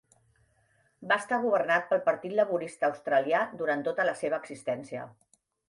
[1.11, 5.09] Va estar governat pel Partit Laborista Australià durant tota la seva existència.